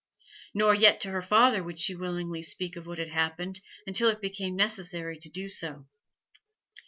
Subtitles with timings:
[0.55, 4.19] Nor yet to her father would she willingly speak of what had happened, until it
[4.19, 5.85] became necessary to do so.